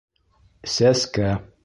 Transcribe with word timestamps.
Сәскә... 0.77 1.31